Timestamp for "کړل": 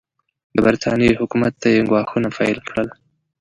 2.67-2.87